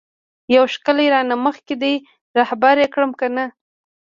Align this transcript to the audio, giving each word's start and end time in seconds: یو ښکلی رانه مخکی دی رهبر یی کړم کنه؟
یو 0.55 0.65
ښکلی 0.73 1.07
رانه 1.13 1.35
مخکی 1.45 1.75
دی 1.81 1.95
رهبر 2.39 2.75
یی 2.81 2.87
کړم 2.93 3.11
کنه؟ 3.21 3.45